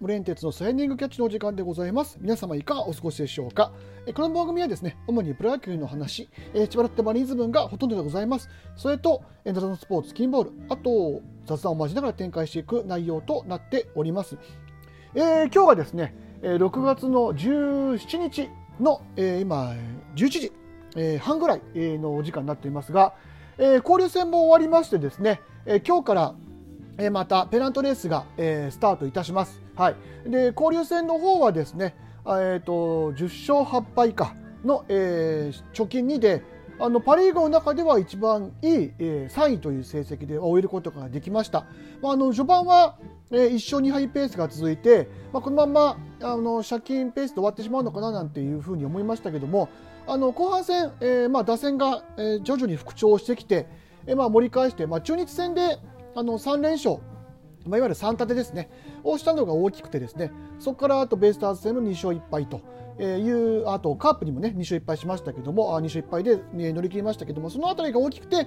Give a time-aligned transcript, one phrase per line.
[0.00, 2.16] 無連鉄のスライディングキャッチのお時間でございます。
[2.22, 3.70] 皆様いかがお過ごしでしょうか？
[4.06, 8.48] えこの番組はですね主にプロ野球の話え千葉ロッテマリーンズ分がほとんどでございます。
[8.76, 14.38] それとエンターテインスポーツキンボールあと雑談を交えながら展開していく内容となっております。
[15.14, 18.48] えー今日はですねえー6月の17日
[18.80, 19.74] の、えー今
[20.16, 20.52] 11時、
[20.96, 23.12] えー半ぐらいえーのお時間になっていますが、
[23.58, 26.34] えー交流戦も終わりましてですね、えー今日から
[26.96, 29.59] えーまたペナントレースが、えースタートいたします。
[29.74, 31.94] はい、で交流戦の方はですね、
[32.26, 33.24] えー、と10
[33.54, 34.34] 勝8敗か
[34.64, 36.42] の、えー貯金2で
[36.82, 41.66] あのパ・リーグの中では一番いい、えー3位という成績で終えることができました。
[42.00, 42.96] まあ、あの序盤は、
[43.30, 49.68] えー1勝2敗ペースが続いて、まあ、このままあの借金ペースで終わってしまうのかななんていうふうに思いましたけども
[50.06, 53.66] あの後半戦、えーまあ、打線が、えー徐々に復調してきて、
[54.06, 55.78] えーまあ、盛り返して、まあ、中日戦で
[56.14, 56.98] あの3連勝、
[57.70, 58.68] まあ、いわゆる3立てですね。
[59.04, 60.30] をしたのが大きくてですね。
[60.58, 62.60] そこからあとベイスターズ戦の2勝1敗と
[63.02, 68.46] いうあとカープにもね2勝1敗しましたけどもあ2勝1敗で、ね乗り切りましたけどもそのあたりが大きくて、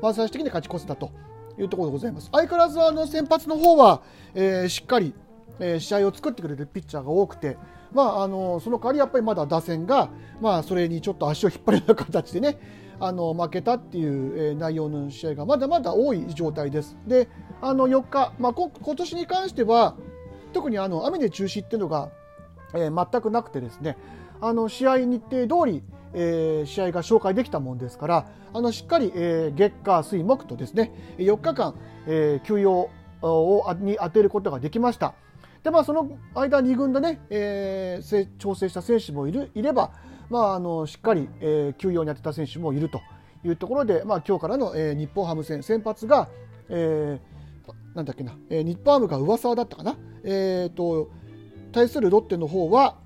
[0.00, 1.10] まあ、最終的に勝ち越せたと
[1.58, 2.28] いうところでございます。
[2.32, 4.02] 相変わらずあの先発の方は、
[4.34, 5.14] えーしっかり、
[5.60, 7.56] えー試合を作ってくれるピッチャーが多くて、
[7.92, 10.08] まあ、あのその代わりやっぱりまだ打線が、
[10.40, 12.58] まあ、それにちょっと足を引っ張るような形でね
[13.04, 16.96] あの負けたっていう、内容の試合がまだまだ多い状態です。
[17.06, 17.28] で
[17.60, 19.96] あの4日、まあ、こ今年に関しては
[20.52, 22.10] 特にあの雨で中止っていうのが、
[22.74, 23.98] えー全くなくてですね
[24.40, 25.82] あの試合日程通り、
[26.14, 31.74] えー試合が紹介できたもんですからあのしっかり、えー月火水木とですね4日間、
[32.06, 32.88] えー休養
[33.20, 35.14] をに当てることができました。
[35.64, 39.92] でまあ、その間、2軍でね、えー調整した選手もいるいれば、
[40.32, 43.02] まあ、あのしっかり、えー休養に当てた選手もいると
[43.44, 46.28] いうところで、まあ今日からの、えー日本ハム戦、先発が、
[46.70, 51.10] えーなんだっけな、えー日本ハムが上沢だったかな、えー、と
[51.70, 52.96] 対するロッテの方は、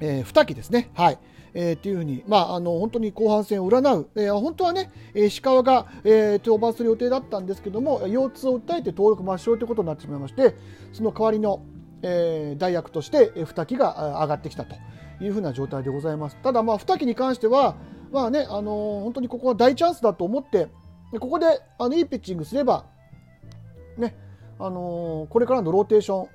[0.00, 0.90] えー、2期ですね。
[0.94, 1.18] はい。
[1.54, 10.56] えーっていうふうに、まあ、あの本当に後半戦を占う、えー本当はね、えー石川が、えー登板する予定だったんですけども、腰痛を訴えて登録抹消ということになってしまいまして、
[10.92, 11.62] その代わりの、
[12.02, 14.74] えー代役として、えー二木が上がってきたと。
[15.20, 16.36] いうふうな状態でございます。
[16.42, 17.76] ただ、まあ、二木に関しては、
[18.10, 20.68] まあね、あのー本当にここは大チャンスだと思って、
[21.12, 21.46] でここで
[21.78, 22.84] あのいいピッチングすれば、
[23.96, 24.16] ね、
[24.58, 26.28] あのーこれからのローテーショ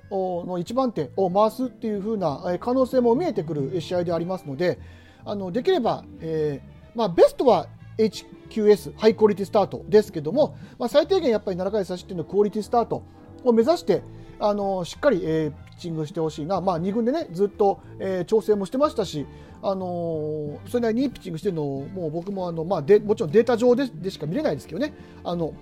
[0.44, 4.78] ンの一番手を回すっていう風な可能性も見えてくる試合でありますので
[5.24, 7.66] あのできれば、えーまあ、ベストは
[7.98, 13.02] HQS ハイクオリティスタートですけども、まあ、最低限やっぱり7回差しっていうのクオリティスタート
[13.44, 14.02] を目指して
[14.38, 19.26] あのしっかり、えーピッチングしてほしいな、まあ、2軍でねずっと、えー調整もしてましたし、
[19.60, 25.52] あのーそれなりにいいピッチングしてるのをもう僕もあの、まあ、でもちろんデータ上ででしか見れないですけどねあの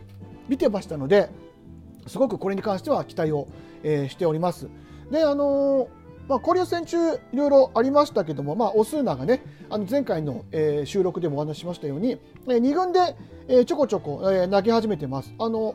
[0.49, 1.31] 見てましたので
[2.07, 3.49] すごくこれに関しては期待を、
[3.83, 4.69] えーしております。
[5.11, 5.89] であの
[6.29, 12.13] まあ、交流戦中いろいろありましたけども、まあ、オスーナがねあの前回の、えー収録でもお話ししましたように、
[12.49, 13.17] え2軍で、
[13.49, 15.35] えーちょこちょこ、えー投げ始めてます。
[15.39, 15.75] あの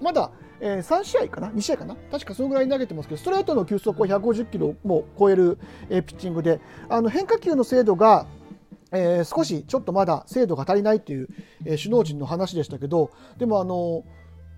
[0.00, 0.30] まだ、
[0.60, 1.96] えー3試合かな？2試合かな？
[2.10, 5.58] 確かそのぐらい投げてますけどストレートの球速は150キロも超える、
[5.90, 8.26] えーピッチングであの変化球の精度が
[8.92, 11.28] えー少しちょっとまだ精度が足りないっていう、
[11.64, 14.04] えー首脳陣の話でしたけどでもあの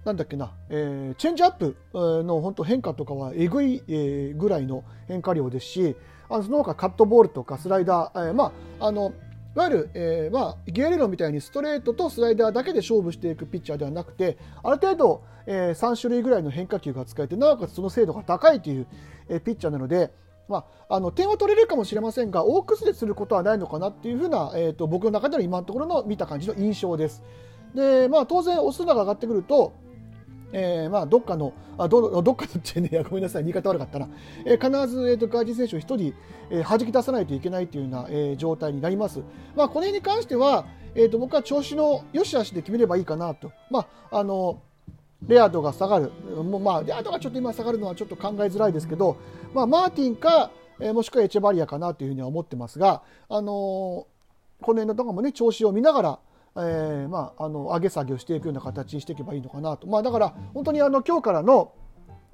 [0.04, 5.96] なんだっけな、えーチェンジアップの本当変化とかはえぐい、えーぐらいの変化量ですし
[6.30, 9.12] あのその他カットボールとかスライダー、えーまああの
[9.58, 18.86] わゆる、えーまあ、ゲアレロみたいにストレートとスライダーだけで勝負していくピッチャーではなくてある程度、え3種類ぐらいの変化球が使えてなおかつその精度が高いという、
[19.28, 20.12] えーピッチャーなので、
[20.48, 27.22] まあ、あの点は取れるかもしれませんが大崩れすることはないのかなっていうふうな、えー、と僕の中での今のところの見た感じの印象です。
[27.74, 29.74] でまあ、当然、オスナが上がってくると、
[30.52, 34.08] えーまあ、どっかの、あどどっかのってね、いやごめんなさい、言い方悪かったな、
[34.44, 36.14] えー必ず、えー、と外人選手を1人、
[36.50, 39.20] えー弾き出さないといけないというような、えー状態になります。
[39.54, 40.64] まあ、この辺に関しては、
[40.94, 43.52] えー、と僕は調子の良し悪しで決めればいいかなと。
[43.70, 44.60] まああの
[45.26, 46.12] レアードが下がる、
[46.44, 49.16] もうまあ、レアードがちょっと今下がるのはちょっと考えづらいですけど、
[49.52, 54.18] まあ、マーティンか、えーもしくはエチェバリアかなというふうには思ってますが、あのー
[54.60, 56.18] この辺のところもね、調子を見ながら、
[56.60, 61.72] えーまあ、あの上げ下げをしていくような形にしていけばいいのかなと、まあ、だから本当にあの今日からの、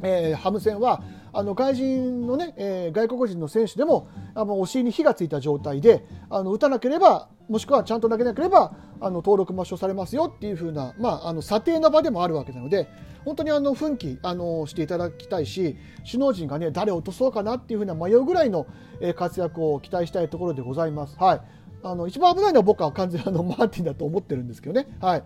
[0.03, 12.88] えーハム戦はあの外人の、ねえー外国人の選手でもあのお尻に火がついた状態であの打たなければもしくはちゃんと投げなければあの登録抹消されますよっていう風な、まあ、あの査定の場でもあるわけなので
[13.25, 15.76] 本当にあの奮起あのしていただきたいし
[16.06, 18.67] 首脳陣が、ね、誰を落とそうかなっていう風な迷うぐらいの、
[19.00, 21.17] えー活躍を期待したいところでございます。
[21.19, 21.41] はい
[21.84, 24.88] あの一番危ないのは僕は完全にあのマーティンだと思ってるんですけどね。
[25.00, 25.25] はい、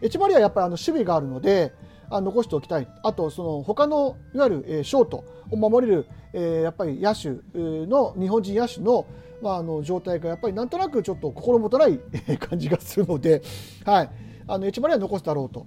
[0.00, 1.74] エチマリはやっぱりあの守備があるので、
[2.08, 9.06] あ残しておきたいあとその他のいわゆる、ショートを守れる、えー、やっぱり野手の日本人野手の,、
[9.42, 12.00] まあ、あの状態がやっぱりなんとなくちょっと心もとない
[12.38, 13.42] 感じがするので、
[13.84, 14.10] はい、
[14.48, 15.66] あの1割は残すだろうと。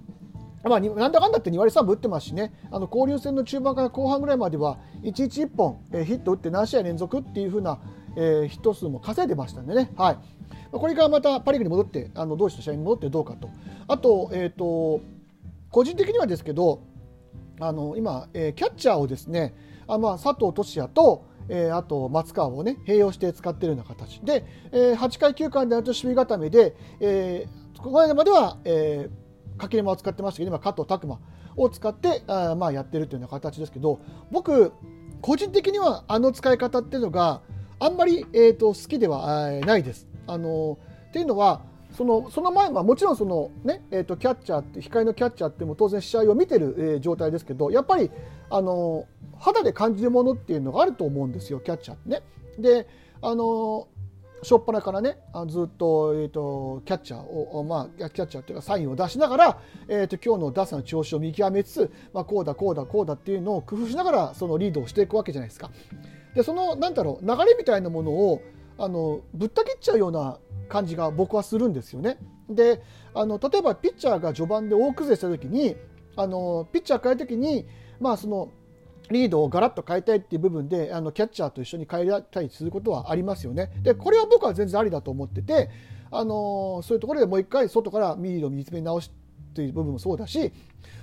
[0.64, 7.78] まあ、なんだかんだって2割3分打ってますしね、あの交流戦の中盤から後半ぐらいまでは、1日1本、え、ヒット打って何試合連続っていう風な、
[8.16, 10.18] えー、ヒット数も稼いでましたんでね、はい、
[10.70, 13.50] これからまたパ・リーグに戻って、あの同士の試合に戻ってどうかと、
[13.88, 15.00] あと、えーと、
[15.70, 16.82] 個人的にはですけど、
[17.60, 19.54] あの今、えー、キャッチャーをですね、
[19.86, 24.20] あまあ、佐藤俊也と、えー、あと松川をね併用して使っているような形。
[24.20, 31.18] で、えー、8回9回であると守備固めで、えー、この間までは、えー、柿沼を使ってましたけど今加藤拓磨
[31.56, 34.00] を使ってあまあやってるというような形ですけど
[34.30, 34.72] 僕
[35.20, 37.42] 個人的にはあの使い方っていうのが
[37.78, 40.06] あんまり、えーと、好きではないです。
[40.26, 40.78] あの
[41.08, 41.62] っていうのは
[41.92, 48.10] そのその前はもちろんその、ねえーと、キャッチャーって控えのキャッチャーっても当然試合を見てる、えー、状態ですけどやっぱり
[48.50, 49.06] あの
[49.38, 52.22] 肌で感じるものっていうのがあると思うんですよキャッチャーってね。
[52.58, 52.88] で
[53.22, 53.88] あの
[54.42, 55.18] 初っ端からね
[55.48, 65.70] ずっと,、えーと、キャッチャーを、まあ、キャッチャーっていうかサインを出しながら、えーと、今日の打者の調子を見極めつつ、まあ、こうだこうだこうだっていうのを工夫しながらそのリードをしていくわけじゃないですか。
[66.34, 68.42] でそのなんだろう流れみたいなものを
[68.78, 70.38] あのぶった切っちゃうような
[70.68, 72.18] 感じが僕はするんですよね。
[72.48, 72.82] で
[73.14, 75.76] あの例えばピッチャーが序盤で大崩れした時に
[76.16, 77.66] あのピッチャー変える時に
[78.00, 78.50] まあその
[79.10, 83.70] リードをガラッと変えたいっていう部分であのキャッチャーと一緒に変えたりすることはありますよね。
[83.82, 85.70] でこれは僕は全然ありだと思ってて、
[86.10, 89.12] あのそういうところでもう一回外からミードを見つめ直す
[89.54, 90.52] という部分もそうだし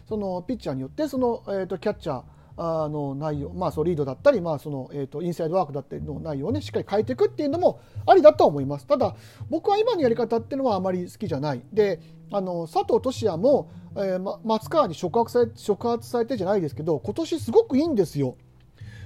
[0.07, 2.23] そのピッチャーによってその、えーと、キャッチャー
[2.63, 8.85] あの内容、まあ、そのリードだったり、まあそのえーと、インサイドワークだったりの内容を、ね、しっかり変えていくっていうのもありだと思います。
[8.85, 9.15] ただ
[9.49, 11.61] 僕は今のやり方っていうのはあまり好きじゃない。
[11.73, 11.99] で
[12.31, 18.37] あの佐藤俊也もえー、松川に触発され触発されてじゃないですけど今年すごくいいんですよ。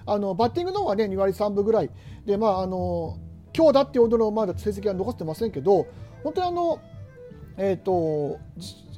[0.05, 1.89] あのバッティングの方はね2割3分ぐらい
[2.25, 3.17] でまああの
[3.55, 5.87] 今日だっていうほどのまだ成績は残してませんけど
[6.23, 6.79] 本当にあの
[7.57, 8.39] えっ、ー、と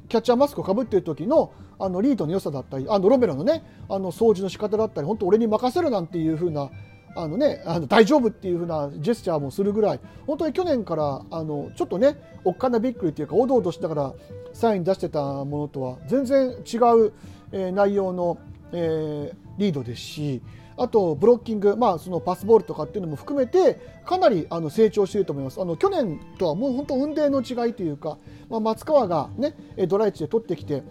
[0.10, 6.70] キャッチャーマスクをかぶっている時のあのリードの良さだったりあのロメロのねあの掃除の仕方だったり本当俺に任せるなんていう風な
[7.16, 14.14] あのね、あの大丈夫っていう風なジェスチャーもするぐらい本当に去年からあのちょっとねおっかなびっくりっていうかおどおどしながら
[14.54, 17.14] サイン出してたものとは全然違う、
[17.52, 18.38] えー、内容の、
[18.72, 20.44] えー、リードですし
[20.78, 25.60] あとブロッキング、まあ、そのパスボールとかっていうのも含めてかなりあの成長していると思います。
[25.60, 29.56] あの去年とはもう本当運命の違いというか、まあ、松川が、ね、
[29.88, 30.84] ドライチで取ってきて、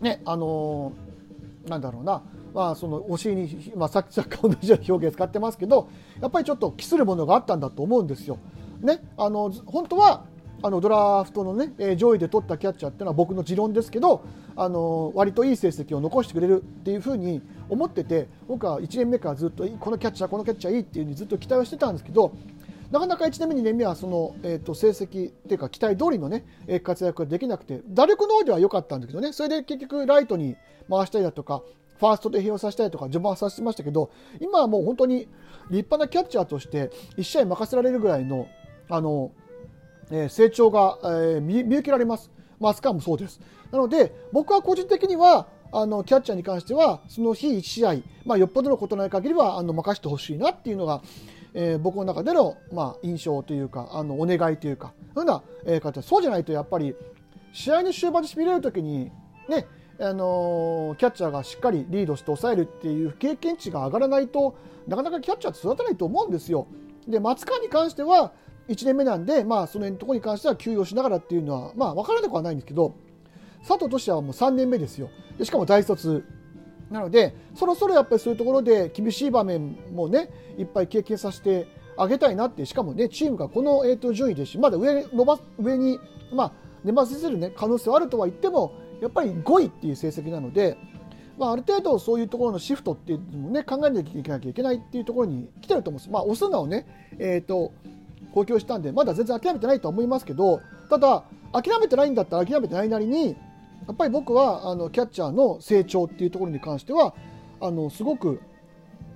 [0.00, 0.92] ねあの、
[1.68, 2.22] なんだろうな
[2.54, 5.88] まあ、そのお尻に、まあ、さっきさっき同じような表現使ってますけど
[6.20, 8.38] やっぱりちょっと期するものがあったんだと思うんですよ。
[8.80, 10.24] ね、あの本当は
[10.62, 14.24] あのドラフトの、ね、上位で取ったキャッチャーっていうのは僕の持論ですけど
[14.56, 22.32] あの割といい成績を残してくれるっていうふうに思ってて僕は1年目からずっとこのキャッチャーこのキャッチャーいいっていうふうにずっと期待をしてたんですけど
[22.90, 26.44] なかなか1年目2年目はその、えー、と成績っていうか期待通りの、ね、
[26.82, 30.56] 活躍ができなくて打力の方では良かったんだけどねそれで結局ライトに
[30.88, 31.62] 回したりだとか
[31.98, 34.10] ファーストで併用させたりとか序盤させてましたけど
[34.40, 35.28] 今はもう本当に
[35.70, 38.48] 立派なキャッチャーとして1試合任せられるぐらいの
[38.88, 39.30] あの、
[40.10, 42.30] えー、成長が、えー、見受けられます。
[42.58, 43.40] マスカーもそうです。
[43.70, 47.94] なので僕は個人的にはあのキャッチャーに関してはその日1試合、
[48.24, 51.02] まあ、よっぽどのことない限りはあの任せてほしいなっていうのが、
[51.54, 54.92] えー、僕の中での、まあ、印象というかあのお願いというか。
[55.14, 56.94] そういうような、えー、そうじゃないとやっぱり
[57.52, 59.10] 試合の終盤でしびれる時に
[59.48, 59.66] ね
[59.98, 66.66] あのキャッチャーがしっかりリードして抑えるっていう経験値が上がらないとなかなかキャッチャーって育たないと思うんですよ。
[67.06, 68.32] で松川に関しては
[68.68, 72.94] 1年目なんで、まあ、そのところに関しては休養しながらっていうのは、まあ、分からなくはないんですけど
[73.66, 75.10] 佐藤俊也はもう3年目ですよ。
[75.36, 76.24] でしかも大卒。
[76.90, 80.28] なのでそろそろやっぱりそういうところで厳しい場面もね
[80.58, 86.00] いっぱい経験させてあげたいなってしかもねチームがこの、えー、と順位ですしまだ上伸ば上に、
[86.32, 86.52] まあ、
[86.84, 90.76] 粘ばせる、ね、可能性はあるとは言ってもやっぱり5位っていう成績なので、
[91.38, 96.10] まあ、ある程度そういうところのシフトっていうのもね考えなきゃいけなきゃいけないっていうところに来てると思うんです。
[96.10, 96.86] まあ、オスナをね、
[97.18, 97.72] えーと、
[98.32, 103.36] 公表したんでまだ全然諦めてないと思いますけどただ諦めてないんだったら諦めてないなりに
[103.86, 107.14] やっぱり僕はあのキャッチャーの成長っていうところに関しては
[107.60, 108.40] あのすごく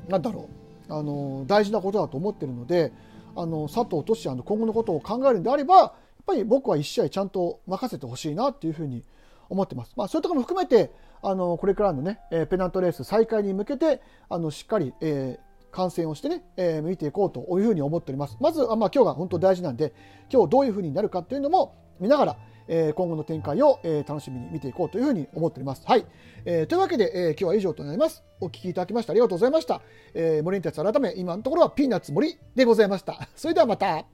[0.08, 0.48] なんだろ
[0.88, 2.92] うあの大事なことだと思ってるので
[3.36, 5.92] あの佐藤俊也の今後のことを考えるんであればやっ
[6.26, 9.04] ぱり僕は1試合ちゃんと任せてほしいなっていうふうに
[9.48, 9.92] 思ってます。
[9.96, 10.90] まあ、そういうところも含めて
[11.22, 18.36] あのこれからのね、えペナントレース再開に向けてあのしっかり、えー、観戦をしてね、えー、見ていこうというふうに思っております。
[18.40, 19.94] まず、あまあ、今日が本当大事なんで
[20.32, 22.36] 今日どういうふうになるかっていうのも見ながら、
[22.68, 25.82] えー、今後の展開を、えー、楽しみに見ていこうというふうに思っております。
[25.86, 26.06] はい。
[26.44, 28.22] えー、というわけで、えー、今日は以上となります。
[28.40, 29.80] お聴きいただきましてありがとうございました。
[30.14, 33.28] えー、森に立つ改め、今のところはピーナッツ森でございました。
[33.34, 34.13] それではまた。